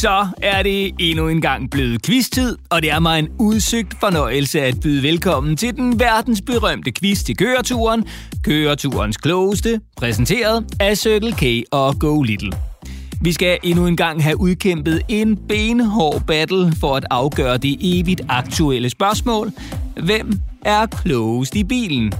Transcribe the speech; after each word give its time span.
Så 0.00 0.26
er 0.42 0.62
det 0.62 0.94
endnu 0.98 1.28
en 1.28 1.40
gang 1.40 1.70
blevet 1.70 2.02
quiztid, 2.02 2.56
og 2.70 2.82
det 2.82 2.90
er 2.90 2.98
mig 2.98 3.18
en 3.18 3.28
udsøgt 3.38 4.00
fornøjelse 4.00 4.60
at 4.60 4.80
byde 4.82 5.02
velkommen 5.02 5.56
til 5.56 5.76
den 5.76 6.00
verdensberømte 6.00 6.92
quiz 6.92 7.22
til 7.22 7.36
køreturen. 7.36 8.04
Køreturens 8.42 9.16
klogeste, 9.16 9.80
præsenteret 9.96 10.64
af 10.80 10.98
Circle 10.98 11.32
K 11.32 11.64
og 11.72 11.98
Go 11.98 12.22
Little. 12.22 12.52
Vi 13.20 13.32
skal 13.32 13.58
endnu 13.62 13.86
en 13.86 13.96
gang 13.96 14.22
have 14.22 14.40
udkæmpet 14.40 15.02
en 15.08 15.36
benhård 15.36 16.22
battle 16.26 16.72
for 16.80 16.96
at 16.96 17.04
afgøre 17.10 17.58
det 17.58 17.76
evigt 17.80 18.20
aktuelle 18.28 18.90
spørgsmål. 18.90 19.52
Hvem 19.96 20.40
er 20.64 20.86
klogest 20.86 21.56
i 21.56 21.64
bilen? 21.64 22.12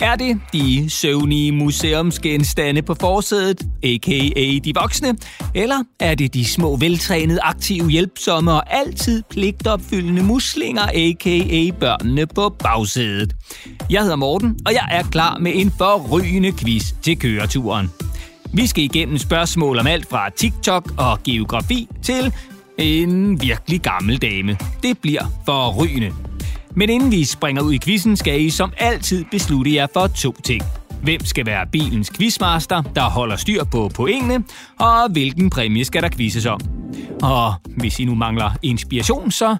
Er 0.00 0.16
det 0.16 0.40
de 0.52 0.90
søvnige 0.90 1.52
museumsgenstande 1.52 2.82
på 2.82 2.94
forsædet, 2.94 3.62
a.k.a. 3.82 4.58
de 4.64 4.72
voksne? 4.74 5.16
Eller 5.54 5.82
er 6.00 6.14
det 6.14 6.34
de 6.34 6.44
små, 6.44 6.76
veltrænede, 6.76 7.40
aktive, 7.42 7.90
hjælpsomme 7.90 8.52
og 8.52 8.74
altid 8.74 9.22
pligtopfyldende 9.30 10.22
muslinger, 10.22 10.82
a.k.a. 10.82 11.70
børnene 11.80 12.26
på 12.26 12.48
bagsædet? 12.48 13.36
Jeg 13.90 14.02
hedder 14.02 14.16
Morten, 14.16 14.58
og 14.66 14.72
jeg 14.72 14.88
er 14.90 15.02
klar 15.02 15.38
med 15.38 15.52
en 15.54 15.72
forrygende 15.78 16.52
quiz 16.52 16.92
til 17.02 17.18
køreturen. 17.18 17.90
Vi 18.52 18.66
skal 18.66 18.84
igennem 18.84 19.18
spørgsmål 19.18 19.78
om 19.78 19.86
alt 19.86 20.08
fra 20.10 20.30
TikTok 20.30 20.92
og 20.98 21.22
geografi 21.22 21.88
til 22.02 22.32
en 22.78 23.40
virkelig 23.40 23.80
gammel 23.80 24.16
dame. 24.22 24.58
Det 24.82 24.98
bliver 24.98 25.24
forrygende. 25.46 26.25
Men 26.76 26.90
inden 26.90 27.10
vi 27.10 27.24
springer 27.24 27.62
ud 27.62 27.72
i 27.72 27.78
quizzen, 27.78 28.16
skal 28.16 28.40
I 28.40 28.50
som 28.50 28.72
altid 28.76 29.24
beslutte 29.30 29.74
jer 29.74 29.86
for 29.92 30.06
to 30.06 30.34
ting. 30.44 30.62
Hvem 31.02 31.24
skal 31.24 31.46
være 31.46 31.66
bilens 31.72 32.10
quizmaster, 32.10 32.82
der 32.82 33.02
holder 33.02 33.36
styr 33.36 33.64
på 33.64 33.90
pointene, 33.94 34.44
og 34.78 35.10
hvilken 35.12 35.50
præmie 35.50 35.84
skal 35.84 36.02
der 36.02 36.08
quizzes 36.08 36.46
om? 36.46 36.60
Og 37.22 37.54
hvis 37.76 37.98
I 37.98 38.04
nu 38.04 38.14
mangler 38.14 38.50
inspiration, 38.62 39.30
så 39.30 39.56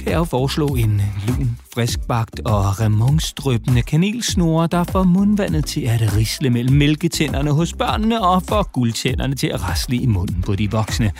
kan 0.00 0.08
jeg 0.08 0.16
jo 0.16 0.24
foreslå 0.24 0.66
en 0.66 1.02
lun, 1.28 1.58
friskbagt 1.74 2.40
og 2.40 2.80
remonstrøbende 2.80 3.82
kanelsnore, 3.82 4.68
der 4.72 4.84
får 4.84 5.02
mundvandet 5.02 5.64
til 5.64 5.80
at 5.80 6.16
risle 6.16 6.50
mellem 6.50 6.76
mælketænderne 6.76 7.52
hos 7.52 7.72
børnene 7.72 8.24
og 8.24 8.42
får 8.42 8.70
guldtænderne 8.72 9.34
til 9.34 9.46
at 9.46 9.62
rasle 9.62 9.96
i 9.96 10.06
munden 10.06 10.42
på 10.42 10.54
de 10.54 10.70
voksne. 10.70 11.12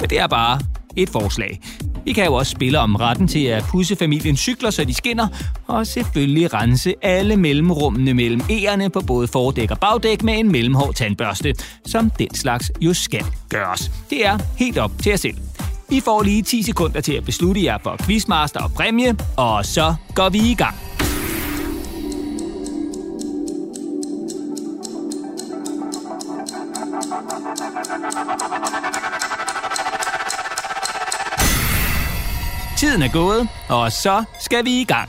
Men 0.00 0.10
det 0.10 0.20
er 0.20 0.26
bare 0.26 0.60
et 0.96 1.08
forslag. 1.08 1.60
Vi 2.06 2.12
kan 2.12 2.24
jo 2.24 2.34
også 2.34 2.50
spille 2.50 2.78
om 2.78 2.96
retten 2.96 3.28
til 3.28 3.44
at 3.44 3.64
pusse 3.68 3.96
familiens 3.96 4.40
cykler, 4.40 4.70
så 4.70 4.84
de 4.84 4.94
skinner, 4.94 5.28
og 5.66 5.86
selvfølgelig 5.86 6.54
rense 6.54 6.94
alle 7.02 7.36
mellemrummene 7.36 8.14
mellem 8.14 8.40
ærerne 8.50 8.90
på 8.90 9.00
både 9.00 9.28
fordæk 9.28 9.70
og 9.70 9.78
bagdæk 9.78 10.22
med 10.22 10.38
en 10.38 10.52
mellemhård 10.52 10.94
tandbørste, 10.94 11.54
som 11.86 12.10
den 12.10 12.34
slags 12.34 12.72
jo 12.80 12.94
skal 12.94 13.24
gøres. 13.48 13.90
Det 14.10 14.26
er 14.26 14.38
helt 14.56 14.78
op 14.78 14.90
til 15.02 15.10
jer 15.10 15.16
selv. 15.16 15.36
I 15.90 16.00
får 16.00 16.22
lige 16.22 16.42
10 16.42 16.62
sekunder 16.62 17.00
til 17.00 17.12
at 17.12 17.24
beslutte 17.24 17.64
jer 17.64 17.78
for 17.82 17.96
quizmaster 18.06 18.60
og 18.60 18.72
præmie, 18.72 19.16
og 19.36 19.64
så 19.64 19.94
går 20.14 20.28
vi 20.28 20.38
i 20.38 20.54
gang. 20.54 20.85
Tiden 32.76 33.02
er 33.02 33.12
gået, 33.12 33.48
og 33.68 33.92
så 33.92 34.24
skal 34.40 34.64
vi 34.64 34.80
i 34.80 34.84
gang. 34.84 35.08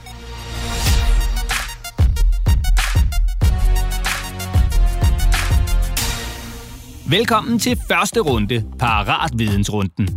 Velkommen 7.10 7.58
til 7.58 7.78
første 7.88 8.20
runde, 8.20 8.64
Paratvidensrunden. 8.78 10.08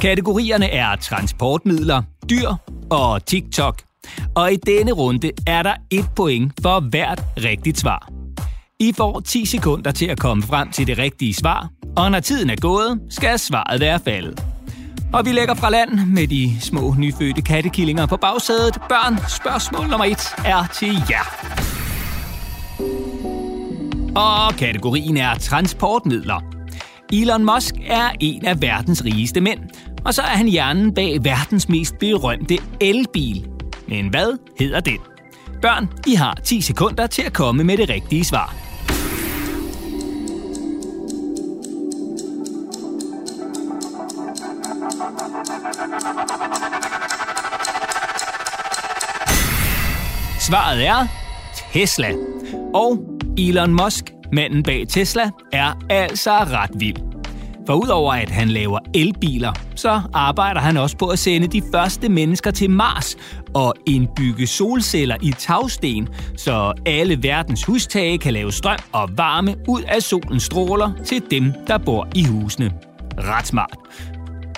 Kategorierne 0.00 0.70
er 0.70 0.96
transportmidler, 0.96 2.02
dyr 2.30 2.48
og 2.90 3.26
TikTok. 3.26 3.82
Og 4.34 4.52
i 4.52 4.56
denne 4.56 4.92
runde 4.92 5.30
er 5.46 5.62
der 5.62 5.74
et 5.90 6.08
point 6.16 6.52
for 6.62 6.80
hvert 6.80 7.22
rigtigt 7.36 7.78
svar. 7.78 8.08
I 8.80 8.92
får 8.96 9.20
10 9.20 9.44
sekunder 9.44 9.90
til 9.90 10.06
at 10.06 10.18
komme 10.18 10.42
frem 10.42 10.70
til 10.70 10.86
det 10.86 10.98
rigtige 10.98 11.34
svar, 11.34 11.68
og 11.96 12.10
når 12.10 12.20
tiden 12.20 12.50
er 12.50 12.56
gået, 12.56 13.00
skal 13.10 13.38
svaret 13.38 13.80
være 13.80 14.00
faldet. 14.00 14.47
Og 15.12 15.26
vi 15.26 15.32
lægger 15.32 15.54
fra 15.54 15.70
land 15.70 16.06
med 16.06 16.26
de 16.26 16.60
små 16.60 16.94
nyfødte 16.98 17.42
kattekillinger 17.42 18.06
på 18.06 18.16
bagsædet. 18.16 18.78
Børn, 18.88 19.18
spørgsmål 19.28 19.88
nummer 19.88 20.04
et 20.04 20.34
er 20.44 20.66
til 20.74 21.02
jer. 21.10 21.24
Og 24.16 24.54
kategorien 24.54 25.16
er 25.16 25.34
transportmidler. 25.34 26.44
Elon 27.12 27.44
Musk 27.44 27.74
er 27.86 28.10
en 28.20 28.46
af 28.46 28.62
verdens 28.62 29.04
rigeste 29.04 29.40
mænd, 29.40 29.60
og 30.04 30.14
så 30.14 30.22
er 30.22 30.36
han 30.36 30.46
hjernen 30.46 30.94
bag 30.94 31.24
verdens 31.24 31.68
mest 31.68 31.98
berømte 31.98 32.58
elbil. 32.80 33.48
Men 33.88 34.08
hvad 34.08 34.38
hedder 34.58 34.80
den? 34.80 34.98
Børn, 35.62 35.88
I 36.06 36.14
har 36.14 36.34
10 36.44 36.60
sekunder 36.60 37.06
til 37.06 37.22
at 37.22 37.32
komme 37.32 37.64
med 37.64 37.76
det 37.76 37.88
rigtige 37.88 38.24
svar. 38.24 38.67
Svaret 50.48 50.86
er 50.86 51.06
Tesla. 51.72 52.08
Og 52.74 52.98
Elon 53.38 53.70
Musk, 53.70 54.04
manden 54.32 54.62
bag 54.62 54.86
Tesla, 54.88 55.30
er 55.52 55.72
altså 55.90 56.30
ret 56.30 56.70
vild. 56.74 56.96
For 57.66 57.74
udover 57.74 58.12
at 58.12 58.30
han 58.30 58.48
laver 58.48 58.78
elbiler, 58.94 59.52
så 59.74 60.00
arbejder 60.14 60.60
han 60.60 60.76
også 60.76 60.96
på 60.96 61.06
at 61.06 61.18
sende 61.18 61.46
de 61.46 61.62
første 61.74 62.08
mennesker 62.08 62.50
til 62.50 62.70
Mars 62.70 63.16
og 63.54 63.74
indbygge 63.86 64.46
solceller 64.46 65.16
i 65.22 65.32
tagsten, 65.38 66.08
så 66.36 66.72
alle 66.86 67.22
verdens 67.22 67.64
hustage 67.64 68.18
kan 68.18 68.32
lave 68.32 68.52
strøm 68.52 68.78
og 68.92 69.08
varme 69.16 69.54
ud 69.68 69.82
af 69.82 70.02
solens 70.02 70.42
stråler 70.42 70.92
til 71.04 71.22
dem, 71.30 71.52
der 71.66 71.78
bor 71.78 72.08
i 72.14 72.24
husene. 72.24 72.72
Ret 73.18 73.46
smart. 73.46 73.76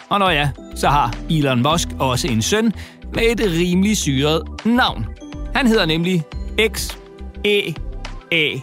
Og 0.08 0.18
når 0.18 0.30
ja, 0.30 0.50
så 0.74 0.88
har 0.88 1.14
Elon 1.30 1.62
Musk 1.62 1.88
også 1.98 2.28
en 2.28 2.42
søn 2.42 2.72
med 3.14 3.22
et 3.22 3.40
rimelig 3.40 3.96
syret 3.96 4.42
navn. 4.64 5.06
Han 5.54 5.66
hedder 5.66 5.86
nemlig 5.86 6.22
X 6.72 6.96
E 7.44 7.74
A 8.32 8.58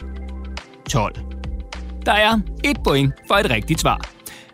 12. 0.90 1.16
Der 2.06 2.12
er 2.14 2.40
et 2.64 2.78
point 2.84 3.14
for 3.28 3.36
et 3.36 3.50
rigtigt 3.50 3.80
svar. 3.80 4.02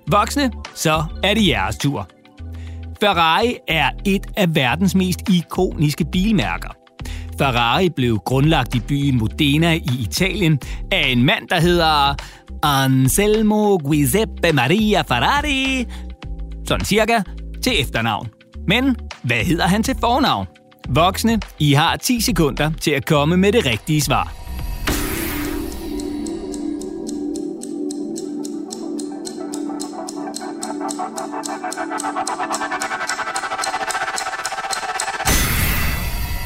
Voksne, 0.08 0.52
så 0.76 1.04
er 1.24 1.34
det 1.34 1.48
jeres 1.48 1.78
tur. 1.78 2.08
Ferrari 3.00 3.58
er 3.68 3.90
et 4.06 4.28
af 4.38 4.56
verdens 4.56 4.96
mest 4.96 5.30
ikoniske 5.30 6.06
bilmærker. 6.12 6.70
Ferrari 7.38 7.90
blev 7.90 8.20
grundlagt 8.26 8.76
i 8.76 8.80
byen 8.80 9.18
Modena 9.18 9.74
i 9.74 9.90
Italien 10.00 10.60
af 10.92 11.08
en 11.08 11.24
mand, 11.24 11.48
der 11.50 11.60
hedder 11.60 12.16
Anselmo 12.64 13.78
Giuseppe 13.78 14.54
Maria 14.54 15.02
Ferrari, 15.02 15.86
sådan 16.68 16.86
cirka, 16.86 17.22
til 17.64 17.82
efternavn. 17.82 18.30
Men 18.68 18.96
hvad 19.24 19.38
hedder 19.38 19.68
han 19.68 19.84
til 19.84 19.96
fornavn? 20.00 20.48
Voksne, 20.90 21.40
I 21.60 21.74
har 21.74 21.98
10 21.98 22.22
sekunder 22.22 22.72
til 22.82 22.92
at 22.92 23.06
komme 23.06 23.38
med 23.38 23.52
det 23.52 23.66
rigtige 23.66 24.02
svar. 24.02 24.34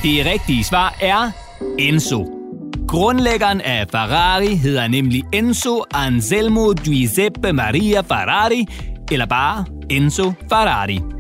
Det 0.04 0.26
rigtige 0.26 0.64
svar 0.64 0.96
er 1.02 1.32
Enzo. 1.80 2.26
Grundlæggeren 2.88 3.62
af 3.62 3.88
Ferrari 3.92 4.56
hedder 4.56 4.88
nemlig 4.88 5.24
Enzo 5.34 5.84
Anselmo 5.94 6.74
Giuseppe 6.74 7.54
Maria 7.54 8.02
Ferrari, 8.02 8.66
eller 9.12 9.26
bare 9.26 9.66
Enzo 9.90 10.34
Ferrari. 10.50 11.17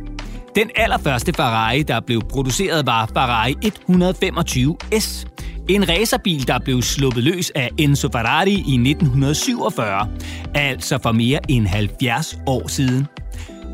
Den 0.57 0.69
allerførste 0.75 1.33
Ferrari, 1.33 1.83
der 1.83 2.00
blev 2.00 2.21
produceret, 2.30 2.86
var 2.86 3.09
Ferrari 3.13 3.56
125S. 3.65 5.25
En 5.69 5.89
racerbil, 5.89 6.48
der 6.48 6.59
blev 6.59 6.81
sluppet 6.81 7.24
løs 7.24 7.51
af 7.56 7.69
Enzo 7.77 8.09
Ferrari 8.12 8.51
i 8.51 8.89
1947, 8.89 10.07
altså 10.56 11.00
for 11.04 11.12
mere 11.12 11.39
end 11.50 11.68
70 11.68 12.38
år 12.48 12.68
siden. 12.68 13.07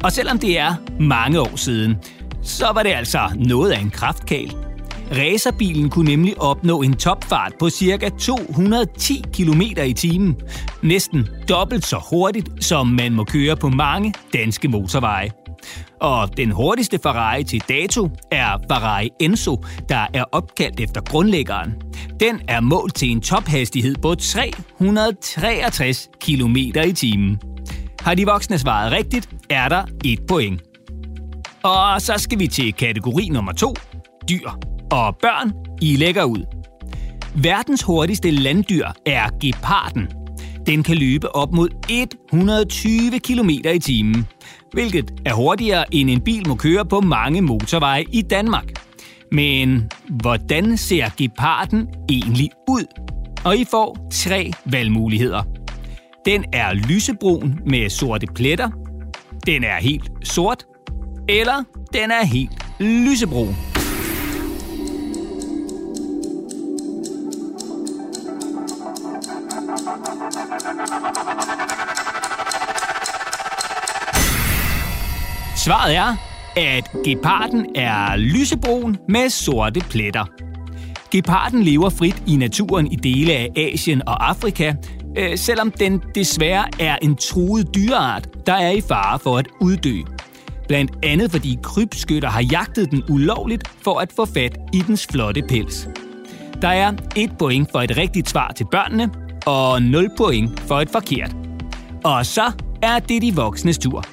Og 0.04 0.12
selvom 0.12 0.40
det 0.40 0.60
er 0.60 0.76
mange 1.00 1.42
år 1.42 1.56
siden, 1.56 1.96
så 2.42 2.72
var 2.74 2.84
det 2.84 2.90
altså 2.90 3.20
noget 3.36 3.72
af 3.72 3.80
en 3.80 3.90
kraftkal. 3.90 4.56
Racerbilen 5.12 5.90
kunne 5.90 6.10
nemlig 6.10 6.42
opnå 6.42 6.82
en 6.82 6.94
topfart 6.94 7.54
på 7.60 7.70
ca. 7.70 8.10
210 8.20 9.26
km 9.34 9.62
i 9.62 9.94
timen. 9.94 10.36
Næsten 10.82 11.28
dobbelt 11.50 11.86
så 11.86 12.02
hurtigt, 12.10 12.50
som 12.64 12.88
man 12.88 13.14
må 13.14 13.24
køre 13.24 13.56
på 13.56 13.70
mange 13.70 14.14
danske 14.34 14.68
motorveje. 14.68 15.43
Og 16.01 16.38
den 16.38 16.51
hurtigste 16.51 17.00
Ferrari 17.04 17.44
til 17.44 17.63
dato 17.69 18.10
er 18.31 18.57
Ferrari 18.71 19.10
Enzo, 19.19 19.63
der 19.89 20.07
er 20.13 20.24
opkaldt 20.31 20.80
efter 20.80 21.01
grundlæggeren. 21.01 21.74
Den 22.19 22.42
er 22.48 22.62
målt 22.62 22.95
til 22.95 23.12
en 23.12 23.21
tophastighed 23.21 23.95
på 24.01 24.15
363 24.15 26.10
km 26.21 26.56
i 26.57 26.94
timen. 26.94 27.42
Har 28.00 28.15
de 28.15 28.25
voksne 28.25 28.60
svaret 28.60 28.92
rigtigt, 28.92 29.30
er 29.50 29.69
der 29.69 29.83
et 30.06 30.19
point. 30.27 30.62
Og 31.63 32.01
så 32.01 32.13
skal 32.18 32.39
vi 32.39 32.48
til 32.48 32.74
kategori 32.74 33.30
nummer 33.31 33.51
to. 33.51 33.74
Dyr. 34.30 34.50
Og 34.92 35.18
børn, 35.21 35.54
I 35.81 35.95
lægger 35.95 36.24
ud. 36.24 36.45
Verdens 37.36 37.83
hurtigste 37.83 38.31
landdyr 38.31 38.88
er 39.06 39.30
geparden. 39.42 40.07
Den 40.65 40.83
kan 40.83 40.98
løbe 40.98 41.36
op 41.36 41.51
mod 41.54 41.69
120 41.89 43.19
km 43.19 43.50
i 43.50 43.80
timen, 43.80 44.27
hvilket 44.72 45.12
er 45.26 45.34
hurtigere 45.34 45.96
end 45.96 46.10
en 46.10 46.22
bil 46.22 46.48
må 46.48 46.56
køre 46.56 46.86
på 46.86 47.02
mange 47.02 47.42
motorveje 47.42 48.06
i 48.12 48.22
Danmark. 48.22 48.66
Men 49.32 49.90
hvordan 50.10 50.78
ser 50.78 51.10
geparden 51.18 51.88
egentlig 52.10 52.50
ud? 52.70 52.86
Og 53.46 53.58
I 53.58 53.66
får 53.72 54.10
tre 54.12 54.52
valgmuligheder. 54.66 55.44
Den 56.26 56.46
er 56.54 56.74
lysebrun 56.74 57.60
med 57.66 57.90
sorte 57.90 58.28
pletter, 58.36 58.70
den 59.46 59.64
er 59.64 59.82
helt 59.82 60.12
sort, 60.24 60.66
eller 61.30 61.64
den 61.94 62.12
er 62.12 62.26
helt 62.26 62.52
lysebrun. 62.80 63.73
Svaret 75.63 75.95
er, 75.95 76.15
at 76.56 76.92
geparden 77.06 77.65
er 77.75 78.15
lysebrun 78.15 78.98
med 79.10 79.30
sorte 79.30 79.80
pletter. 79.80 80.25
Geparden 81.12 81.63
lever 81.63 81.89
frit 81.89 82.24
i 82.27 82.36
naturen 82.36 82.92
i 82.92 82.95
dele 82.95 83.33
af 83.33 83.50
Asien 83.57 84.07
og 84.07 84.30
Afrika, 84.30 84.74
øh, 85.18 85.38
selvom 85.38 85.71
den 85.71 86.01
desværre 86.15 86.65
er 86.80 86.95
en 87.01 87.15
truet 87.15 87.75
dyreart, 87.75 88.30
der 88.45 88.54
er 88.54 88.71
i 88.71 88.81
fare 88.81 89.19
for 89.19 89.38
at 89.38 89.48
uddø. 89.62 89.98
Blandt 90.68 90.92
andet 91.04 91.31
fordi 91.31 91.60
krybskytter 91.63 92.30
har 92.30 92.44
jagtet 92.51 92.92
den 92.92 93.04
ulovligt 93.10 93.71
for 93.83 94.00
at 94.00 94.13
få 94.15 94.25
fat 94.25 94.57
i 94.74 94.83
dens 94.88 95.07
flotte 95.12 95.42
pels. 95.50 95.88
Der 96.62 96.68
er 96.68 96.94
et 97.15 97.38
point 97.39 97.71
for 97.71 97.81
et 97.81 97.98
rigtigt 97.98 98.30
svar 98.30 98.51
til 98.56 98.65
børnene, 98.71 99.10
og 99.45 99.81
0 99.81 100.10
point 100.18 100.60
for 100.60 100.80
et 100.80 100.89
forkert. 100.89 101.36
Og 102.04 102.25
så 102.25 102.51
er 102.81 103.00
det 103.00 103.21
de 103.21 103.36
voksnes 103.36 103.77
tur. 103.77 104.06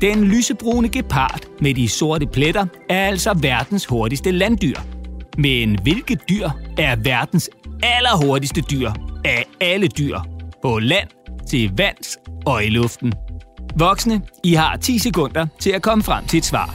Den 0.00 0.24
lysebrune 0.24 0.88
gepard 0.88 1.40
med 1.60 1.74
de 1.74 1.88
sorte 1.88 2.26
pletter 2.26 2.66
er 2.88 3.06
altså 3.06 3.38
verdens 3.40 3.84
hurtigste 3.84 4.30
landdyr. 4.30 4.76
Men 5.38 5.78
hvilket 5.82 6.28
dyr 6.28 6.48
er 6.78 6.96
verdens 6.96 7.50
allerhurtigste 7.82 8.60
dyr 8.60 8.90
af 9.24 9.44
alle 9.60 9.88
dyr? 9.88 10.18
På 10.62 10.78
land, 10.78 11.08
til 11.48 11.70
vands 11.76 12.18
og 12.46 12.64
i 12.64 12.68
luften. 12.68 13.12
Voksne, 13.76 14.22
I 14.44 14.54
har 14.54 14.76
10 14.76 14.98
sekunder 14.98 15.46
til 15.58 15.70
at 15.70 15.82
komme 15.82 16.04
frem 16.04 16.26
til 16.26 16.38
et 16.38 16.44
svar. 16.44 16.74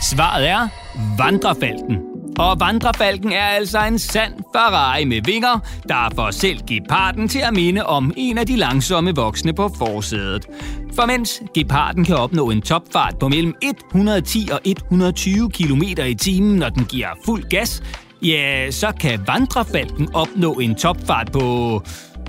Svaret 0.00 0.48
er 0.48 0.81
vandrefalken. 1.18 1.98
Og 2.38 2.60
vandrefalken 2.60 3.32
er 3.32 3.44
altså 3.44 3.78
en 3.84 3.98
sand 3.98 4.32
Ferrari 4.54 5.04
med 5.04 5.20
vinger, 5.24 5.58
der 5.88 6.12
får 6.14 6.30
selv 6.30 6.58
geparden 6.66 7.28
til 7.28 7.38
at 7.38 7.54
minde 7.54 7.86
om 7.86 8.12
en 8.16 8.38
af 8.38 8.46
de 8.46 8.56
langsomme 8.56 9.14
voksne 9.14 9.52
på 9.52 9.70
forsædet. 9.78 10.46
For 10.94 11.06
mens 11.06 11.42
geparden 11.54 12.04
kan 12.04 12.16
opnå 12.16 12.50
en 12.50 12.62
topfart 12.62 13.18
på 13.18 13.28
mellem 13.28 13.54
110 13.62 14.48
og 14.52 14.60
120 14.64 15.50
km 15.50 15.82
i 15.82 16.14
timen, 16.14 16.56
når 16.56 16.68
den 16.68 16.84
giver 16.84 17.08
fuld 17.24 17.48
gas, 17.48 17.82
ja, 18.22 18.70
så 18.70 18.92
kan 19.00 19.20
vandrefalken 19.26 20.14
opnå 20.14 20.52
en 20.52 20.74
topfart 20.74 21.32
på... 21.32 21.82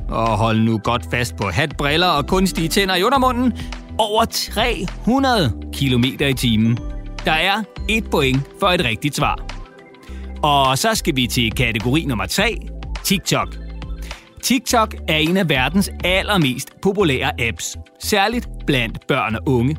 Og 0.09 0.27
hold 0.37 0.59
nu 0.59 0.77
godt 0.77 1.05
fast 1.11 1.35
på 1.35 1.49
hatbriller 1.49 2.07
og 2.07 2.27
kunstige 2.27 2.67
tænder 2.67 2.95
i 2.95 3.03
undermunden. 3.03 3.53
Over 3.97 4.25
300 4.25 5.53
km 5.73 6.03
i 6.03 6.33
timen. 6.33 6.77
Der 7.25 7.31
er 7.31 7.63
et 7.89 8.09
point 8.11 8.39
for 8.59 8.67
et 8.67 8.85
rigtigt 8.85 9.15
svar. 9.15 9.39
Og 10.43 10.77
så 10.77 10.89
skal 10.93 11.15
vi 11.15 11.27
til 11.27 11.51
kategori 11.51 12.05
nummer 12.05 12.25
3, 12.25 12.57
TikTok. 13.03 13.55
TikTok 14.43 14.95
er 15.07 15.17
en 15.17 15.37
af 15.37 15.49
verdens 15.49 15.89
allermest 16.03 16.69
populære 16.81 17.41
apps, 17.41 17.77
særligt 17.99 18.47
blandt 18.67 19.07
børn 19.07 19.35
og 19.35 19.41
unge. 19.45 19.77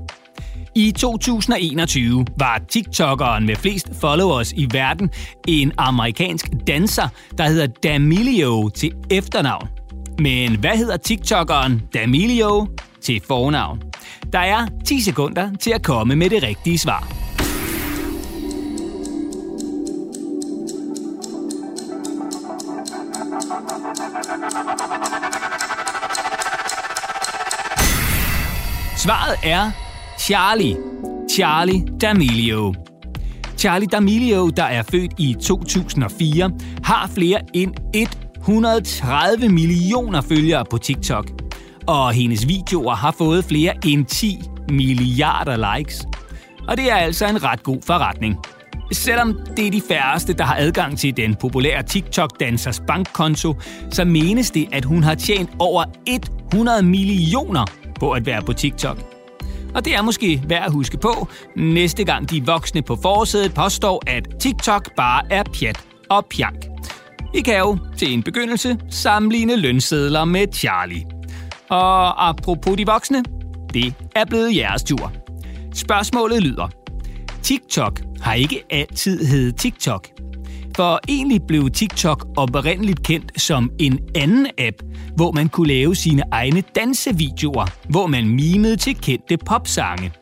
I 0.76 0.92
2021 0.92 2.26
var 2.38 2.60
TikTokeren 2.68 3.46
med 3.46 3.56
flest 3.56 3.88
followers 4.00 4.52
i 4.52 4.68
verden 4.72 5.10
en 5.48 5.72
amerikansk 5.78 6.46
danser, 6.66 7.08
der 7.38 7.44
hedder 7.44 7.66
Damilio 7.66 8.68
til 8.68 8.92
efternavn. 9.10 9.68
Men 10.18 10.58
hvad 10.58 10.76
hedder 10.76 10.96
TikTokeren 10.96 11.82
Damilio 11.94 12.68
til 13.00 13.20
fornavn? 13.28 13.82
Der 14.32 14.38
er 14.38 14.66
10 14.84 15.00
sekunder 15.00 15.50
til 15.60 15.70
at 15.70 15.82
komme 15.82 16.16
med 16.16 16.30
det 16.30 16.42
rigtige 16.42 16.78
svar. 16.78 17.13
Svaret 29.04 29.36
er 29.42 29.70
Charlie. 30.18 30.76
Charlie 31.30 31.82
D'Amelio. 32.04 32.72
Charlie 33.58 33.88
D'Amelio, 33.94 34.50
der 34.56 34.64
er 34.64 34.82
født 34.82 35.12
i 35.18 35.36
2004, 35.42 36.50
har 36.84 37.10
flere 37.14 37.40
end 37.54 37.74
130 37.94 39.48
millioner 39.48 40.20
følgere 40.20 40.64
på 40.70 40.78
TikTok. 40.78 41.30
Og 41.86 42.12
hendes 42.12 42.48
videoer 42.48 42.94
har 42.94 43.14
fået 43.18 43.44
flere 43.44 43.74
end 43.86 44.06
10 44.06 44.40
milliarder 44.68 45.76
likes. 45.76 46.06
Og 46.68 46.76
det 46.76 46.90
er 46.90 46.96
altså 46.96 47.26
en 47.26 47.44
ret 47.44 47.62
god 47.62 47.78
forretning. 47.86 48.36
Selvom 48.92 49.38
det 49.56 49.66
er 49.66 49.70
de 49.70 49.82
færreste, 49.88 50.32
der 50.32 50.44
har 50.44 50.56
adgang 50.58 50.98
til 50.98 51.16
den 51.16 51.34
populære 51.34 51.82
TikTok-dansers 51.82 52.80
bankkonto, 52.86 53.54
så 53.90 54.04
menes 54.04 54.50
det, 54.50 54.68
at 54.72 54.84
hun 54.84 55.02
har 55.02 55.14
tjent 55.14 55.50
over 55.58 55.84
100 56.52 56.82
millioner 56.82 57.83
på 58.00 58.12
at 58.12 58.26
være 58.26 58.42
på 58.42 58.52
TikTok. 58.52 58.98
Og 59.74 59.84
det 59.84 59.94
er 59.94 60.02
måske 60.02 60.42
værd 60.46 60.64
at 60.64 60.72
huske 60.72 60.98
på, 60.98 61.28
næste 61.56 62.04
gang 62.04 62.30
de 62.30 62.46
voksne 62.46 62.82
på 62.82 62.98
forsædet 63.02 63.54
påstår, 63.54 64.02
at 64.06 64.28
TikTok 64.40 64.94
bare 64.96 65.22
er 65.30 65.42
pjat 65.42 65.84
og 66.10 66.26
pjank. 66.26 66.66
I 67.34 67.40
kan 67.40 67.58
jo 67.58 67.78
til 67.96 68.12
en 68.12 68.22
begyndelse 68.22 68.78
sammenligne 68.90 69.56
lønsedler 69.56 70.24
med 70.24 70.46
Charlie. 70.52 71.04
Og 71.68 72.28
apropos 72.28 72.76
de 72.76 72.86
voksne, 72.86 73.24
det 73.74 73.94
er 74.16 74.24
blevet 74.24 74.56
jeres 74.56 74.82
tur. 74.82 75.12
Spørgsmålet 75.74 76.42
lyder. 76.42 76.68
TikTok 77.42 78.00
har 78.20 78.34
ikke 78.34 78.62
altid 78.70 79.26
heddet 79.26 79.56
TikTok. 79.56 80.08
For 80.76 81.00
egentlig 81.08 81.40
blev 81.48 81.70
TikTok 81.70 82.26
oprindeligt 82.36 83.02
kendt 83.02 83.40
som 83.40 83.70
en 83.80 83.98
anden 84.14 84.46
app, 84.58 84.76
hvor 85.16 85.32
man 85.32 85.48
kunne 85.48 85.68
lave 85.68 85.94
sine 85.94 86.22
egne 86.32 86.62
dansevideoer, 86.74 87.66
hvor 87.88 88.06
man 88.06 88.28
mimede 88.28 88.76
til 88.76 88.96
kendte 88.96 89.36
popsange. 89.36 90.12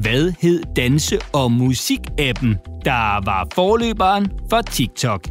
Hvad 0.00 0.32
hed 0.40 0.62
danse- 0.76 1.18
og 1.32 1.52
musikappen, 1.52 2.56
der 2.84 3.24
var 3.24 3.48
forløberen 3.54 4.30
for 4.50 4.60
TikTok? 4.60 5.28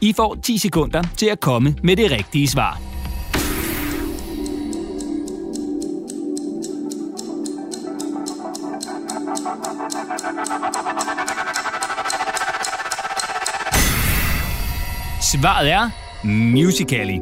I 0.00 0.12
får 0.16 0.36
10 0.42 0.58
sekunder 0.58 1.02
til 1.16 1.26
at 1.26 1.40
komme 1.40 1.76
med 1.82 1.96
det 1.96 2.10
rigtige 2.10 2.48
svar. 2.48 2.91
Svaret 15.42 15.70
er 15.70 15.90
Musical.ly. 16.24 17.18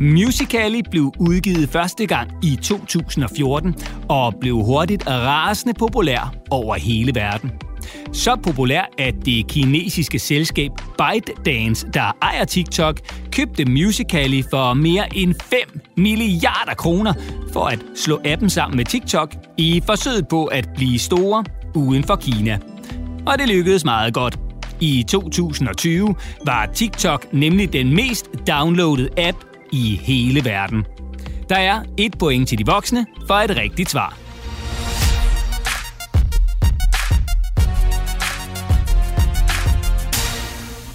Musical.ly 0.00 0.80
blev 0.90 1.12
udgivet 1.18 1.68
første 1.68 2.06
gang 2.06 2.30
i 2.42 2.56
2014 2.62 3.74
og 4.08 4.34
blev 4.40 4.54
hurtigt 4.54 5.08
rasende 5.08 5.74
populær 5.74 6.34
over 6.50 6.74
hele 6.74 7.14
verden. 7.14 7.52
Så 8.12 8.36
populær, 8.42 8.90
at 8.98 9.14
det 9.24 9.48
kinesiske 9.48 10.18
selskab 10.18 10.70
ByteDance, 10.98 11.86
der 11.94 12.16
ejer 12.22 12.44
TikTok, 12.44 13.00
købte 13.32 13.64
Musical.ly 13.64 14.42
for 14.50 14.74
mere 14.74 15.16
end 15.16 15.34
5 15.42 15.58
milliarder 15.96 16.74
kroner 16.74 17.12
for 17.52 17.64
at 17.64 17.78
slå 17.96 18.20
appen 18.24 18.50
sammen 18.50 18.76
med 18.76 18.84
TikTok 18.84 19.34
i 19.56 19.82
forsøget 19.86 20.28
på 20.28 20.44
at 20.44 20.68
blive 20.74 20.98
store 20.98 21.44
uden 21.74 22.04
for 22.04 22.16
Kina. 22.16 22.58
Og 23.26 23.38
det 23.38 23.48
lykkedes 23.48 23.84
meget 23.84 24.14
godt. 24.14 24.47
I 24.80 25.04
2020 25.08 26.14
var 26.44 26.66
TikTok 26.74 27.32
nemlig 27.32 27.72
den 27.72 27.94
mest 27.94 28.30
downloadede 28.46 29.08
app 29.16 29.36
i 29.72 30.00
hele 30.02 30.44
verden. 30.44 30.86
Der 31.48 31.56
er 31.56 31.82
et 31.96 32.18
point 32.18 32.48
til 32.48 32.58
de 32.58 32.66
voksne 32.66 33.06
for 33.26 33.34
et 33.34 33.56
rigtigt 33.56 33.90
svar. 33.90 34.18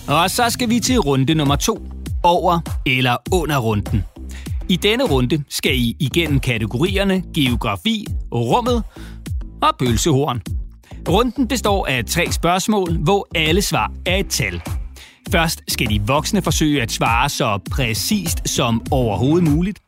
Og 0.07 0.29
så 0.29 0.49
skal 0.49 0.69
vi 0.69 0.79
til 0.79 0.99
runde 0.99 1.33
nummer 1.33 1.55
to. 1.55 1.87
Over 2.23 2.59
eller 2.85 3.17
under 3.31 3.57
runden. 3.57 4.03
I 4.69 4.75
denne 4.75 5.03
runde 5.03 5.43
skal 5.49 5.75
I 5.75 5.95
igennem 5.99 6.39
kategorierne 6.39 7.23
geografi, 7.35 8.05
rummet 8.31 8.83
og 9.61 9.77
pølsehorn. 9.79 10.41
Runden 11.09 11.47
består 11.47 11.87
af 11.87 12.05
tre 12.05 12.31
spørgsmål, 12.31 12.97
hvor 12.97 13.27
alle 13.35 13.61
svar 13.61 13.91
er 14.05 14.15
et 14.15 14.27
tal. 14.27 14.61
Først 15.31 15.61
skal 15.67 15.89
de 15.89 16.01
voksne 16.07 16.41
forsøge 16.41 16.81
at 16.81 16.91
svare 16.91 17.29
så 17.29 17.59
præcist 17.71 18.49
som 18.49 18.81
overhovedet 18.91 19.49
muligt. 19.49 19.79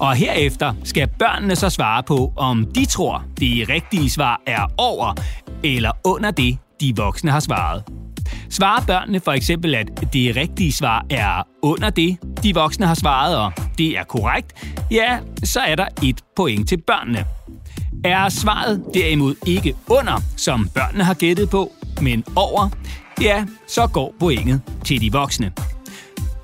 Og 0.00 0.14
herefter 0.14 0.74
skal 0.84 1.08
børnene 1.18 1.56
så 1.56 1.70
svare 1.70 2.02
på, 2.02 2.32
om 2.36 2.66
de 2.74 2.84
tror, 2.84 3.24
det 3.40 3.68
rigtige 3.68 4.10
svar 4.10 4.40
er 4.46 4.66
over 4.78 5.14
eller 5.64 5.90
under 6.04 6.30
det, 6.30 6.58
de 6.80 6.96
voksne 6.96 7.30
har 7.30 7.40
svaret. 7.40 7.84
Svarer 8.50 8.86
børnene 8.86 9.20
for 9.20 9.32
eksempel, 9.32 9.74
at 9.74 9.88
det 10.12 10.36
rigtige 10.36 10.72
svar 10.72 11.06
er 11.10 11.42
under 11.62 11.90
det, 11.90 12.18
de 12.42 12.54
voksne 12.54 12.86
har 12.86 12.94
svaret, 12.94 13.36
og 13.36 13.52
det 13.78 13.98
er 13.98 14.04
korrekt, 14.04 14.52
ja, 14.90 15.18
så 15.44 15.60
er 15.60 15.74
der 15.74 15.86
et 16.02 16.20
point 16.36 16.68
til 16.68 16.76
børnene. 16.86 17.24
Er 18.04 18.28
svaret 18.28 18.84
derimod 18.94 19.34
ikke 19.46 19.74
under, 19.88 20.20
som 20.36 20.68
børnene 20.74 21.04
har 21.04 21.14
gættet 21.14 21.50
på, 21.50 21.72
men 22.02 22.24
over, 22.36 22.68
ja, 23.20 23.44
så 23.66 23.86
går 23.86 24.14
pointet 24.20 24.60
til 24.84 25.00
de 25.00 25.12
voksne. 25.12 25.52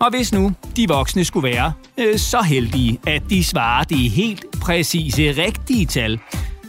Og 0.00 0.11
hvis 0.11 0.33
nu 0.33 0.52
de 0.76 0.88
voksne 0.88 1.25
skulle 1.25 1.49
være 1.49 1.73
øh, 1.99 2.19
så 2.19 2.42
heldige, 2.42 2.99
at 3.07 3.23
de 3.30 3.45
svarer 3.45 3.85
de 3.85 4.09
helt 4.09 4.45
præcise 4.61 5.33
rigtige 5.33 5.87
tal, 5.87 6.19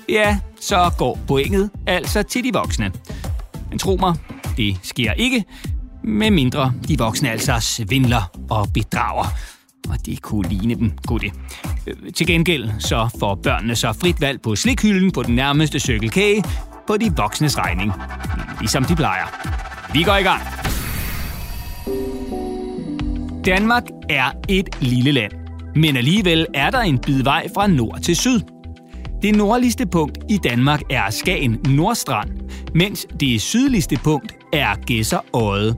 ja, 0.09 0.39
så 0.59 0.91
går 0.97 1.19
pointet 1.27 1.69
altså 1.88 2.23
til 2.23 2.43
de 2.43 2.53
voksne. 2.53 2.91
Men 3.69 3.79
tro 3.79 3.95
mig, 3.95 4.15
det 4.57 4.77
sker 4.83 5.13
ikke, 5.13 5.43
medmindre 6.03 6.73
de 6.88 6.97
voksne 6.97 7.31
altså 7.31 7.59
svindler 7.59 8.31
og 8.50 8.67
bedrager. 8.73 9.25
Og 9.91 10.05
det 10.05 10.21
kunne 10.21 10.50
ligne 10.50 10.75
dem, 10.75 10.91
kunne 11.07 11.19
det. 11.19 11.33
Øh, 11.88 12.13
til 12.13 12.27
gengæld 12.27 12.69
så 12.79 13.10
får 13.19 13.36
børnene 13.43 13.75
så 13.75 13.93
frit 13.93 14.21
valg 14.21 14.41
på 14.41 14.55
slikhylden 14.55 15.12
på 15.12 15.24
den 15.24 15.36
nærmeste 15.36 15.79
cykelkage 15.79 16.43
på 16.88 16.98
de 16.98 17.13
voksnes 17.17 17.57
regning. 17.57 17.91
Ligesom 18.60 18.83
de 18.83 18.95
plejer. 18.95 19.25
Vi 19.93 20.03
går 20.03 20.15
i 20.15 20.24
gang. 20.24 20.41
Danmark 23.45 23.83
er 24.10 24.31
et 24.50 24.69
lille 24.81 25.12
land, 25.12 25.31
men 25.75 25.98
alligevel 25.98 26.45
er 26.53 26.69
der 26.69 26.79
en 26.79 27.00
bid 27.00 27.24
vej 27.24 27.48
fra 27.55 27.67
nord 27.67 28.00
til 28.01 28.15
syd. 28.15 28.39
Det 29.21 29.36
nordligste 29.36 29.88
punkt 29.88 30.17
i 30.29 30.38
Danmark 30.38 30.81
er 30.89 31.10
Skagen 31.10 31.60
Nordstrand, 31.69 32.29
mens 32.75 33.07
det 33.19 33.41
sydligste 33.41 34.00
punkt 34.03 34.36
er 34.53 34.75
Gæsser 34.86 35.19
Odde. 35.33 35.75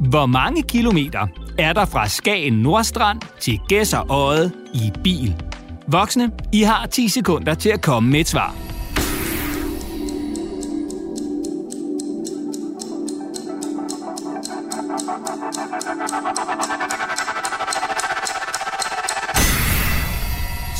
Hvor 0.00 0.26
mange 0.26 0.62
kilometer 0.62 1.26
er 1.60 1.72
der 1.72 1.84
fra 1.84 2.08
Skagen 2.08 2.52
Nordstrand 2.52 3.20
til 3.40 3.60
Gæsser 3.68 4.10
Odde 4.10 4.52
i 4.74 4.92
bil? 5.04 5.42
Voksne, 5.86 6.30
I 6.52 6.62
har 6.62 6.86
10 6.86 7.08
sekunder 7.08 7.54
til 7.54 7.68
at 7.68 7.82
komme 7.82 8.10
med 8.10 8.20
et 8.20 8.28
svar. 8.28 8.54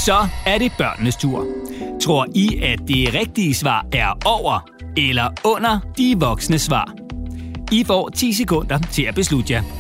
Så 0.05 0.29
er 0.47 0.59
det 0.59 0.73
børnenes 0.79 1.17
tur. 1.17 1.47
Tror 2.03 2.27
I, 2.35 2.61
at 2.63 2.79
det 2.89 3.15
rigtige 3.15 3.55
svar 3.55 3.87
er 3.93 4.19
over 4.27 4.71
eller 4.97 5.29
under 5.45 5.79
de 5.99 6.17
voksne 6.19 6.59
svar? 6.59 6.95
I 7.73 7.85
får 7.85 8.09
10 8.09 8.33
sekunder 8.33 8.79
til 8.79 9.03
at 9.03 9.15
beslutte 9.15 9.53
jer. 9.53 9.80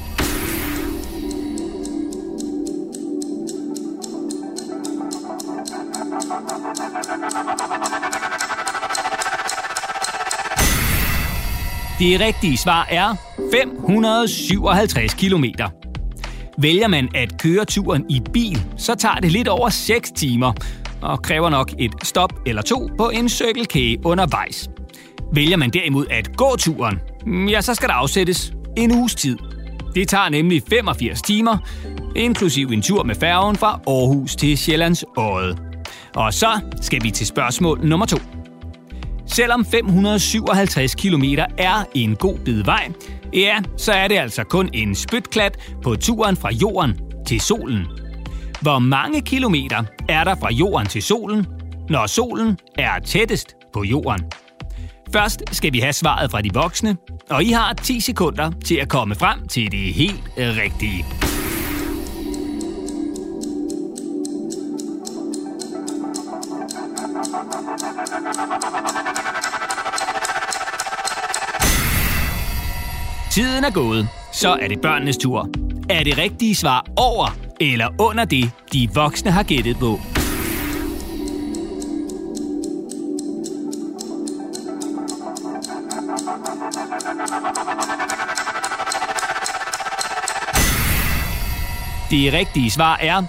Det 12.01 12.21
rigtige 12.21 12.57
svar 12.57 12.87
er 12.91 13.15
557 13.53 15.15
km. 15.15 15.45
Vælger 16.59 16.89
man 16.89 17.09
at 17.15 17.39
køre 17.39 17.65
turen 17.65 18.05
i 18.09 18.21
bil, 18.33 18.63
så 18.77 18.95
tager 18.95 19.15
det 19.15 19.33
lidt 19.33 19.49
over 19.49 19.69
6 19.69 20.11
timer 20.11 20.53
og 21.03 21.23
kræver 21.23 21.51
nok 21.51 21.71
et 21.79 21.91
stop 22.03 22.33
eller 22.47 22.63
to 22.63 22.89
på 22.99 23.09
en 23.09 23.29
Circle 23.29 23.65
K 23.65 24.05
undervejs. 24.05 24.69
Vælger 25.35 25.57
man 25.57 25.71
derimod 25.71 26.07
at 26.11 26.37
gå 26.37 26.57
turen, 26.59 26.99
mm, 27.27 27.49
ja, 27.49 27.61
så 27.61 27.75
skal 27.75 27.89
der 27.89 27.95
afsættes 27.95 28.53
en 28.77 28.93
uges 28.93 29.15
tid. 29.15 29.39
Det 29.95 30.09
tager 30.09 30.29
nemlig 30.29 30.63
85 30.71 31.23
timer, 31.23 31.59
inklusiv 32.17 32.69
en 32.69 32.83
tur 32.83 33.03
med 33.03 33.15
færgen 33.15 33.57
fra 33.57 33.81
Aarhus 33.87 34.37
til 34.37 34.59
Sjællands 34.59 35.05
Odde. 35.17 35.57
Og 36.17 36.35
så 36.35 36.61
skal 36.81 37.03
vi 37.03 37.11
til 37.11 37.27
spørgsmål 37.27 37.81
nummer 37.87 38.07
to. 38.07 38.40
Selvom 39.33 39.65
557 39.65 40.95
km 40.95 41.25
er 41.59 41.85
en 41.95 42.17
god 42.17 42.39
bid 42.45 42.65
vej, 42.65 42.89
ja, 43.35 43.59
så 43.77 43.93
er 43.93 44.09
det 44.09 44.19
altså 44.19 44.45
kun 44.45 44.71
en 44.73 44.95
spytklat 44.95 45.59
på 45.83 45.97
turen 45.97 46.37
fra 46.37 46.51
jorden 46.53 46.99
til 47.27 47.41
solen. 47.41 47.87
Hvor 48.61 48.79
mange 48.79 49.21
kilometer 49.23 49.83
er 50.09 50.25
der 50.25 50.35
fra 50.35 50.53
jorden 50.53 50.87
til 50.87 51.03
solen, 51.03 51.47
når 51.89 52.07
solen 52.07 52.59
er 52.79 52.99
tættest 52.99 53.55
på 53.73 53.85
jorden? 53.85 54.21
Først 55.13 55.43
skal 55.53 55.73
vi 55.73 55.81
have 55.81 55.93
svaret 55.93 56.31
fra 56.31 56.41
de 56.41 56.51
voksne, 56.55 56.97
og 57.31 57.45
I 57.45 57.51
har 57.51 57.73
10 57.73 58.01
sekunder 58.01 58.51
til 58.65 58.75
at 58.75 58.89
komme 58.89 59.15
frem 59.15 59.49
til 59.49 59.73
det 59.73 59.95
helt 59.95 60.23
rigtige. 60.37 61.30
Tiden 73.61 73.73
er 73.73 73.75
gået, 73.75 74.09
så 74.33 74.49
er 74.49 74.69
det 74.69 74.81
børnenes 74.81 75.17
tur. 75.17 75.49
Er 75.91 76.05
det 76.05 76.19
rigtige 76.19 76.55
svar 76.55 76.87
over 76.97 77.37
eller 77.61 77.89
under 77.99 78.25
det, 78.25 78.51
de 78.73 78.89
voksne 78.95 79.31
har 79.31 79.43
gættet 79.43 79.77
på? 79.77 80.01
Det 92.11 92.33
rigtige 92.33 92.71
svar 92.71 92.97
er 92.97 93.23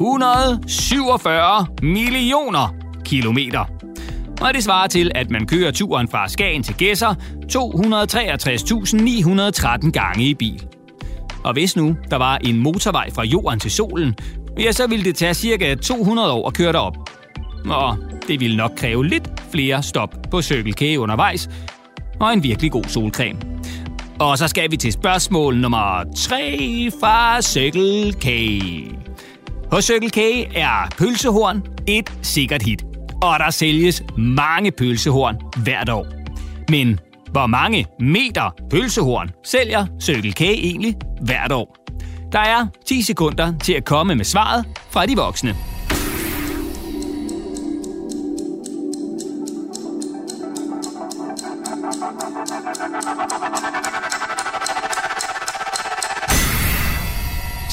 147 0.00 1.66
millioner 1.82 2.74
kilometer. 3.04 3.64
Og 4.40 4.54
det 4.54 4.64
svarer 4.64 4.86
til, 4.86 5.10
at 5.14 5.30
man 5.30 5.46
kører 5.46 5.70
turen 5.70 6.08
fra 6.08 6.28
Skagen 6.28 6.62
til 6.62 6.74
Gæsser 6.74 7.14
263.913 7.52 9.90
gange 9.90 10.24
i 10.24 10.34
bil. 10.34 10.66
Og 11.44 11.52
hvis 11.52 11.76
nu 11.76 11.96
der 12.10 12.16
var 12.16 12.36
en 12.36 12.56
motorvej 12.56 13.10
fra 13.10 13.24
jorden 13.24 13.60
til 13.60 13.70
solen, 13.70 14.14
ja, 14.58 14.72
så 14.72 14.86
ville 14.86 15.04
det 15.04 15.16
tage 15.16 15.34
cirka 15.34 15.74
200 15.74 16.32
år 16.32 16.48
at 16.48 16.54
køre 16.54 16.72
derop. 16.72 16.96
Og 17.68 17.96
det 18.28 18.40
ville 18.40 18.56
nok 18.56 18.72
kræve 18.76 19.06
lidt 19.06 19.30
flere 19.52 19.82
stop 19.82 20.16
på 20.30 20.42
Circle 20.42 20.72
K 20.72 20.82
undervejs, 20.98 21.48
og 22.20 22.32
en 22.32 22.42
virkelig 22.42 22.72
god 22.72 22.84
solcreme. 22.84 23.38
Og 24.18 24.38
så 24.38 24.48
skal 24.48 24.70
vi 24.70 24.76
til 24.76 24.92
spørgsmål 24.92 25.56
nummer 25.56 26.04
3 26.16 26.90
fra 27.00 27.42
Circle 27.42 28.12
K. 28.12 28.26
Hos 29.72 29.84
Circle 29.84 30.10
K 30.10 30.18
er 30.54 30.88
pølsehorn 30.98 31.62
et 31.86 32.12
sikkert 32.22 32.62
hit, 32.62 32.84
og 33.22 33.38
der 33.38 33.50
sælges 33.50 34.02
mange 34.16 34.70
pølsehorn 34.70 35.36
hvert 35.56 35.88
år. 35.88 36.06
Men 36.70 37.00
hvor 37.32 37.46
mange 37.46 37.86
meter 38.00 38.54
pølsehorn 38.70 39.30
sælger 39.44 39.86
Circle 40.00 40.32
K 40.32 40.40
egentlig 40.40 40.94
hvert 41.20 41.52
år? 41.52 41.76
Der 42.32 42.38
er 42.38 42.66
10 42.86 43.02
sekunder 43.02 43.58
til 43.58 43.72
at 43.72 43.84
komme 43.84 44.14
med 44.14 44.24
svaret 44.24 44.64
fra 44.90 45.06
de 45.06 45.16
voksne. 45.16 45.56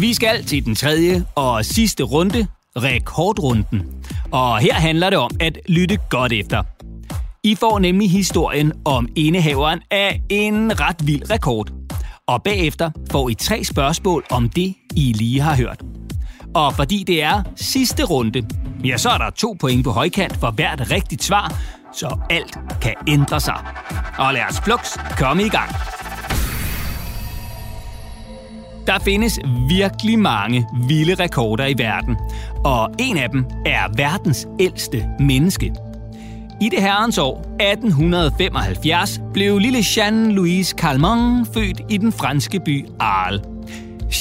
Vi 0.00 0.14
skal 0.14 0.44
til 0.44 0.64
den 0.64 0.74
tredje 0.74 1.24
og 1.34 1.64
sidste 1.64 2.02
runde, 2.02 2.46
rekordrunden. 2.76 4.01
Og 4.32 4.58
her 4.58 4.74
handler 4.74 5.10
det 5.10 5.18
om 5.18 5.30
at 5.40 5.58
lytte 5.68 5.98
godt 6.10 6.32
efter. 6.32 6.62
I 7.44 7.54
får 7.54 7.78
nemlig 7.78 8.10
historien 8.10 8.72
om 8.84 9.08
indehaveren 9.16 9.80
af 9.90 10.22
en 10.28 10.80
ret 10.80 11.06
vild 11.06 11.30
rekord. 11.30 11.72
Og 12.26 12.42
bagefter 12.42 12.90
får 13.10 13.28
I 13.28 13.34
tre 13.34 13.64
spørgsmål 13.64 14.24
om 14.30 14.48
det, 14.48 14.74
I 14.96 15.12
lige 15.12 15.40
har 15.40 15.56
hørt. 15.56 15.82
Og 16.54 16.74
fordi 16.74 17.04
det 17.06 17.22
er 17.22 17.42
sidste 17.56 18.04
runde, 18.04 18.42
ja, 18.84 18.96
så 18.96 19.10
er 19.10 19.18
der 19.18 19.30
to 19.30 19.56
point 19.60 19.84
på 19.84 19.90
højkant 19.90 20.36
for 20.36 20.50
hvert 20.50 20.90
rigtigt 20.90 21.24
svar, 21.24 21.54
så 21.92 22.18
alt 22.30 22.58
kan 22.80 22.94
ændre 23.08 23.40
sig. 23.40 23.58
Og 24.18 24.32
lad 24.32 24.42
os 24.50 24.60
flux 24.60 24.98
komme 25.18 25.42
i 25.42 25.48
gang. 25.48 25.70
Der 28.86 28.98
findes 28.98 29.38
virkelig 29.68 30.18
mange 30.18 30.66
vilde 30.88 31.14
rekorder 31.14 31.66
i 31.66 31.74
verden, 31.78 32.16
og 32.64 32.90
en 32.98 33.16
af 33.16 33.30
dem 33.30 33.44
er 33.66 33.96
verdens 33.96 34.48
ældste 34.60 35.08
menneske. 35.20 35.72
I 36.60 36.68
det 36.68 36.82
herrens 36.82 37.18
år 37.18 37.38
1875 37.38 39.20
blev 39.32 39.58
lille 39.58 39.78
Jeanne-Louise 39.78 40.74
Calmon 40.76 41.46
født 41.54 41.80
i 41.90 41.96
den 41.96 42.12
franske 42.12 42.60
by 42.60 42.86
Arles. 43.00 43.42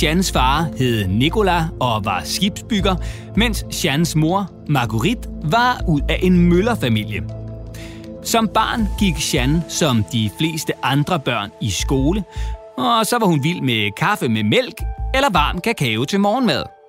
Jeannes 0.03 0.31
far 0.31 0.67
hed 0.77 1.07
Nicolas 1.07 1.63
og 1.79 2.05
var 2.05 2.21
skibsbygger, 2.23 2.95
mens 3.35 3.65
Jeannes 3.85 4.15
mor, 4.15 4.51
Marguerite, 4.69 5.29
var 5.43 5.81
ud 5.87 6.01
af 6.09 6.19
en 6.21 6.49
møllerfamilie. 6.49 7.23
Som 8.23 8.47
barn 8.47 8.87
gik 8.99 9.33
Jeanne, 9.33 9.63
som 9.67 10.03
de 10.11 10.29
fleste 10.37 10.73
andre 10.83 11.19
børn, 11.19 11.49
i 11.61 11.69
skole, 11.69 12.23
og 12.77 13.05
så 13.05 13.17
var 13.19 13.25
hun 13.25 13.43
vild 13.43 13.61
med 13.61 13.91
kaffe 13.97 14.29
med 14.29 14.43
mælk 14.43 14.81
eller 15.15 15.29
varm 15.29 15.61
kakao 15.61 16.05
til 16.05 16.19
morgenmad. 16.19 16.80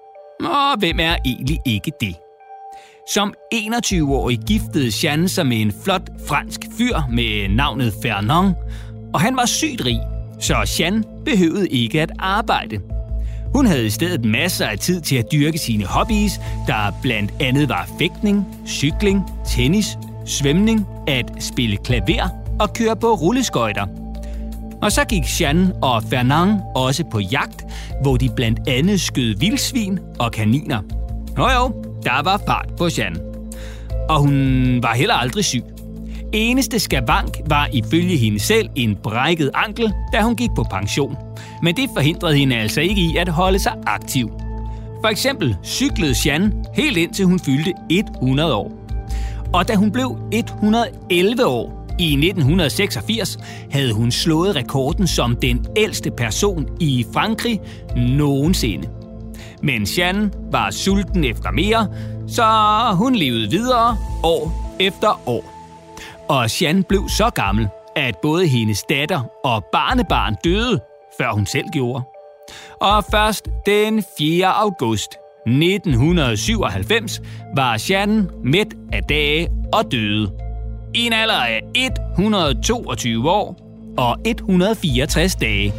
Og 0.46 0.78
hvem 0.78 1.00
er 1.00 1.16
egentlig 1.24 1.58
ikke 1.66 1.92
det? 2.00 2.14
Som 3.08 3.34
21-årig 3.54 4.38
giftede 4.38 4.92
Jeanne 5.04 5.28
sig 5.28 5.46
med 5.46 5.60
en 5.60 5.72
flot 5.84 6.10
fransk 6.28 6.60
fyr 6.78 6.96
med 7.10 7.48
navnet 7.48 7.94
Fernand, 8.02 8.54
og 9.14 9.20
han 9.20 9.36
var 9.36 9.46
sygt 9.46 9.84
rig, 9.84 10.00
så 10.40 10.76
Jeanne 10.80 11.04
behøvede 11.24 11.68
ikke 11.68 12.00
at 12.00 12.10
arbejde. 12.18 12.80
Hun 13.54 13.66
havde 13.66 13.86
i 13.86 13.90
stedet 13.90 14.24
masser 14.24 14.66
af 14.66 14.78
tid 14.78 15.00
til 15.00 15.16
at 15.16 15.32
dyrke 15.32 15.58
sine 15.58 15.84
hobbies, 15.84 16.32
der 16.66 16.98
blandt 17.02 17.34
andet 17.40 17.68
var 17.68 17.88
fægtning, 17.98 18.46
cykling, 18.66 19.22
tennis, 19.48 19.86
svømning, 20.26 20.86
at 21.08 21.32
spille 21.40 21.76
klaver 21.76 22.28
og 22.60 22.72
køre 22.74 22.96
på 22.96 23.14
rulleskøjter– 23.14 23.86
og 24.82 24.92
så 24.92 25.04
gik 25.04 25.22
Jeanne 25.40 25.72
og 25.82 26.02
Fernand 26.02 26.60
også 26.74 27.04
på 27.04 27.20
jagt, 27.20 27.64
hvor 28.02 28.16
de 28.16 28.28
blandt 28.36 28.68
andet 28.68 29.00
skød 29.00 29.34
vildsvin 29.38 29.98
og 30.18 30.32
kaniner. 30.32 30.80
Nå 31.36 31.50
jo, 31.50 31.84
der 32.02 32.22
var 32.22 32.40
fart 32.46 32.68
på 32.78 32.88
Jeanne. 32.98 33.20
Og 34.08 34.20
hun 34.20 34.78
var 34.82 34.94
heller 34.94 35.14
aldrig 35.14 35.44
syg. 35.44 35.64
Eneste 36.32 36.78
skavank 36.78 37.38
var 37.46 37.68
ifølge 37.72 38.16
hende 38.16 38.40
selv 38.40 38.68
en 38.74 38.96
brækket 39.02 39.50
ankel, 39.54 39.92
da 40.12 40.22
hun 40.22 40.36
gik 40.36 40.50
på 40.56 40.62
pension. 40.62 41.16
Men 41.62 41.76
det 41.76 41.90
forhindrede 41.94 42.36
hende 42.36 42.56
altså 42.56 42.80
ikke 42.80 43.00
i 43.00 43.16
at 43.16 43.28
holde 43.28 43.58
sig 43.58 43.72
aktiv. 43.86 44.30
For 45.00 45.08
eksempel 45.08 45.56
cyklede 45.64 46.14
Jeanne 46.26 46.52
helt 46.74 46.96
indtil 46.96 47.24
hun 47.24 47.38
fyldte 47.38 47.72
100 47.90 48.54
år. 48.54 48.72
Og 49.52 49.68
da 49.68 49.74
hun 49.74 49.92
blev 49.92 50.16
111 50.32 51.46
år, 51.46 51.81
i 51.98 52.12
1986 52.12 53.38
havde 53.70 53.92
hun 53.92 54.10
slået 54.10 54.56
rekorden 54.56 55.06
som 55.06 55.36
den 55.36 55.66
ældste 55.76 56.10
person 56.10 56.68
i 56.80 57.06
Frankrig 57.14 57.60
nogensinde. 57.96 58.88
Men 59.62 59.86
Jeanne 59.98 60.30
var 60.52 60.70
sulten 60.70 61.24
efter 61.24 61.50
mere, 61.50 61.88
så 62.28 62.44
hun 62.94 63.14
levede 63.14 63.50
videre 63.50 63.96
år 64.22 64.76
efter 64.80 65.22
år. 65.26 65.44
Og 66.28 66.62
Jeanne 66.62 66.82
blev 66.82 67.08
så 67.08 67.30
gammel, 67.30 67.68
at 67.96 68.14
både 68.22 68.46
hendes 68.46 68.82
datter 68.82 69.20
og 69.44 69.64
barnebarn 69.72 70.36
døde, 70.44 70.80
før 71.18 71.32
hun 71.32 71.46
selv 71.46 71.66
gjorde. 71.72 72.02
Og 72.80 73.04
først 73.10 73.48
den 73.66 74.04
4. 74.18 74.46
august 74.46 75.10
1997 75.46 77.20
var 77.56 77.82
Jeanne 77.90 78.28
midt 78.44 78.74
af 78.92 79.02
dage 79.02 79.48
og 79.72 79.92
døde 79.92 80.41
i 80.94 81.06
en 81.06 81.12
alder 81.12 81.34
af 81.34 81.60
122 81.74 83.30
år 83.30 83.56
og 83.98 84.16
164 84.26 85.34
dage. 85.34 85.72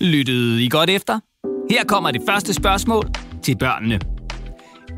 Lyttede 0.00 0.64
I 0.64 0.68
godt 0.68 0.90
efter? 0.90 1.20
Her 1.70 1.84
kommer 1.84 2.10
det 2.10 2.22
første 2.28 2.54
spørgsmål 2.54 3.10
til 3.42 3.56
børnene. 3.58 4.00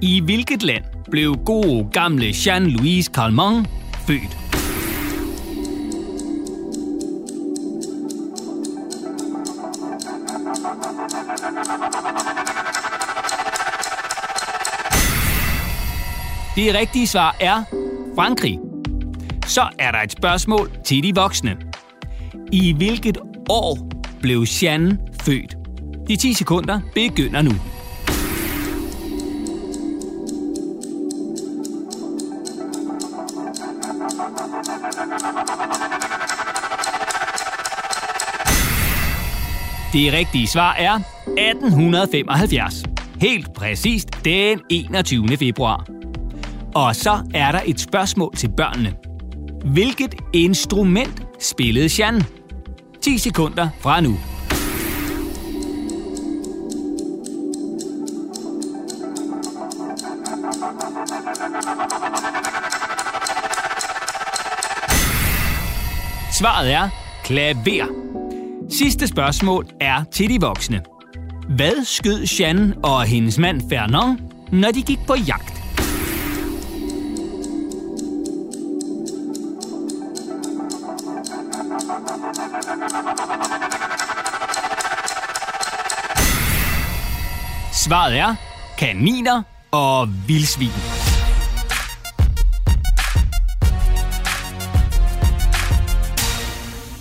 I 0.03 0.21
hvilket 0.21 0.63
land 0.63 0.85
blev 1.11 1.37
gode 1.47 1.89
gamle 1.93 2.29
Jean-Louis 2.29 3.05
Calment 3.05 3.69
født? 4.07 4.39
Det 16.57 16.75
rigtige 16.75 17.07
svar 17.07 17.37
er 17.41 17.78
Frankrig. 18.19 18.59
Så 19.47 19.69
er 19.79 19.91
der 19.91 19.99
et 19.99 20.13
spørgsmål 20.13 20.71
til 20.85 21.03
de 21.03 21.15
voksne. 21.15 21.57
I 22.53 22.73
hvilket 22.77 23.19
år 23.49 23.79
blev 24.21 24.45
Jeanne 24.63 24.99
født? 25.23 25.57
De 26.09 26.17
10 26.17 26.33
sekunder 26.33 26.81
begynder 26.95 27.43
nu. 27.43 27.51
Det 39.93 40.13
rigtige 40.13 40.47
svar 40.47 40.75
er 40.75 40.95
1875. 41.27 42.83
Helt 43.21 43.55
præcist 43.55 44.09
den 44.25 44.61
21. 44.71 45.29
februar. 45.37 45.99
Og 46.79 46.97
så 46.97 47.19
er 47.35 47.53
der 47.53 47.61
et 47.67 47.81
spørgsmål 47.81 48.37
til 48.37 48.51
børnene. 48.57 48.95
Hvilket 49.65 50.15
instrument 50.33 51.23
spillede 51.41 51.89
Jan? 51.99 52.23
10 53.03 53.19
sekunder 53.19 53.69
fra 53.81 54.01
nu. 54.01 54.19
Svaret 66.39 66.73
er 66.73 66.89
klaver. 67.25 67.87
Sidste 68.71 69.07
spørgsmål 69.07 69.67
er 69.81 70.05
til 70.13 70.31
de 70.31 70.41
voksne. 70.41 70.83
Hvad 71.49 71.85
skød 71.85 72.27
Jeanne 72.41 72.75
og 72.83 73.05
hendes 73.05 73.39
mand 73.39 73.63
Fernand, 73.71 74.19
når 74.53 74.71
de 74.71 74.83
gik 74.83 74.99
på 75.07 75.15
jagt? 75.27 75.58
Svaret 87.89 88.19
er 88.19 88.35
kaniner 88.79 89.43
og 89.71 90.09
vildsvin. 90.27 90.69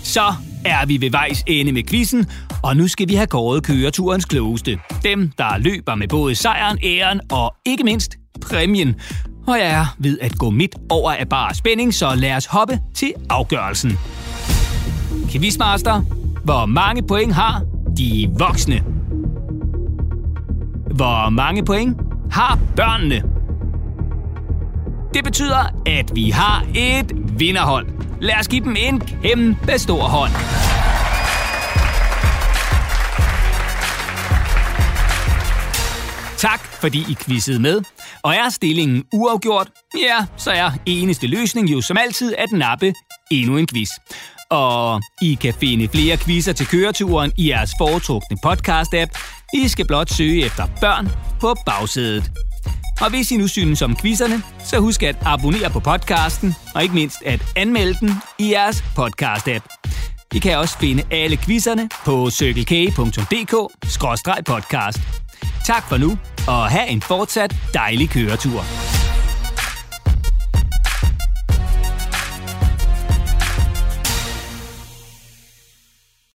Så 0.03 0.33
er 0.65 0.85
vi 0.85 1.01
ved 1.01 1.11
vejs 1.11 1.43
ende 1.47 1.71
med 1.71 1.83
quizzen, 1.89 2.25
og 2.63 2.77
nu 2.77 2.87
skal 2.87 3.07
vi 3.07 3.15
have 3.15 3.27
kåret 3.27 3.63
køreturens 3.63 4.25
klogeste. 4.25 4.79
Dem, 5.03 5.31
der 5.37 5.57
løber 5.57 5.95
med 5.95 6.07
både 6.07 6.35
sejren, 6.35 6.77
æren 6.83 7.21
og 7.31 7.55
ikke 7.65 7.83
mindst 7.83 8.15
præmien. 8.41 8.95
Og 9.47 9.59
jeg 9.59 9.71
er 9.71 9.95
ved 9.97 10.19
at 10.21 10.37
gå 10.37 10.49
midt 10.49 10.75
over 10.89 11.11
af 11.11 11.29
bare 11.29 11.55
spænding, 11.55 11.93
så 11.93 12.15
lad 12.15 12.35
os 12.35 12.45
hoppe 12.45 12.79
til 12.95 13.13
afgørelsen. 13.29 13.91
Quizmaster, 15.29 16.01
hvor 16.43 16.65
mange 16.65 17.07
point 17.07 17.33
har 17.33 17.61
de 17.97 18.29
voksne? 18.39 18.96
Hvor 20.97 21.29
mange 21.29 21.65
point 21.65 21.97
har 22.31 22.59
børnene? 22.75 23.23
Det 25.13 25.23
betyder, 25.23 25.81
at 25.85 26.11
vi 26.15 26.29
har 26.29 26.65
et 26.75 27.11
vinderhold. 27.39 27.87
Lad 28.21 28.35
os 28.39 28.47
give 28.47 28.63
dem 28.63 28.75
en 28.79 28.99
kæmpe 28.99 29.79
stor 29.79 30.03
hånd. 30.03 30.31
Tak, 36.37 36.59
fordi 36.59 36.99
I 36.99 37.17
quizzede 37.25 37.59
med. 37.59 37.81
Og 38.23 38.33
er 38.33 38.49
stillingen 38.49 39.03
uafgjort, 39.13 39.67
ja, 40.01 40.25
så 40.37 40.51
er 40.51 40.71
eneste 40.85 41.27
løsning 41.27 41.71
jo 41.71 41.81
som 41.81 41.97
altid 41.97 42.35
at 42.37 42.51
nappe 42.51 42.93
endnu 43.31 43.57
en 43.57 43.67
quiz. 43.67 43.89
Og 44.49 45.01
I 45.21 45.37
kan 45.41 45.53
finde 45.53 45.87
flere 45.87 46.17
quizzer 46.17 46.53
til 46.53 46.67
køreturen 46.67 47.31
i 47.37 47.49
jeres 47.49 47.71
foretrukne 47.79 48.37
podcast-app. 48.45 49.36
I 49.53 49.67
skal 49.67 49.87
blot 49.87 50.09
søge 50.09 50.45
efter 50.45 50.67
børn 50.81 51.09
på 51.39 51.55
bagsædet. 51.65 52.31
Og 53.01 53.09
hvis 53.09 53.31
I 53.31 53.37
nu 53.37 53.47
synes 53.47 53.81
om 53.81 53.95
quizzerne, 53.95 54.43
så 54.65 54.79
husk 54.79 55.03
at 55.03 55.15
abonnere 55.25 55.69
på 55.69 55.79
podcasten, 55.79 56.55
og 56.75 56.83
ikke 56.83 56.95
mindst 56.95 57.17
at 57.25 57.43
anmelde 57.55 57.99
den 57.99 58.11
i 58.39 58.51
jeres 58.51 58.83
podcast-app. 58.99 59.87
I 60.33 60.39
kan 60.39 60.57
også 60.57 60.77
finde 60.77 61.03
alle 61.11 61.37
quizzerne 61.37 61.89
på 62.05 62.29
cykelkage.dk-podcast. 62.29 64.99
Tak 65.65 65.89
for 65.89 65.97
nu, 65.97 66.17
og 66.47 66.69
have 66.69 66.87
en 66.87 67.01
fortsat 67.01 67.55
dejlig 67.73 68.09
køretur. 68.09 68.63